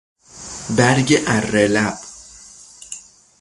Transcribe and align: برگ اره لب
برگ 0.77 1.23
اره 1.27 1.67
لب 1.67 1.97